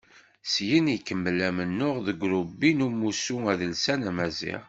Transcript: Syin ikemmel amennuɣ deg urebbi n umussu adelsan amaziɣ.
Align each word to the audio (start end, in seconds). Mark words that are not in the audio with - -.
Syin 0.51 0.85
ikemmel 0.95 1.39
amennuɣ 1.47 1.95
deg 2.05 2.19
urebbi 2.25 2.71
n 2.73 2.85
umussu 2.87 3.37
adelsan 3.51 4.07
amaziɣ. 4.09 4.59